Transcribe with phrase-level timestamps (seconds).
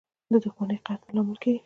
[0.31, 1.59] •دښمني د قهر لامل کېږي.